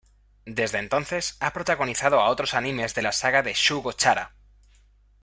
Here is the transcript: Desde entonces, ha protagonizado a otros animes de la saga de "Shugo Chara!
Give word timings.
Desde 0.47 0.79
entonces, 0.79 1.37
ha 1.41 1.53
protagonizado 1.53 2.21
a 2.21 2.29
otros 2.29 2.55
animes 2.55 2.95
de 2.95 3.03
la 3.03 3.11
saga 3.11 3.43
de 3.43 3.53
"Shugo 3.53 3.91
Chara! 3.93 4.33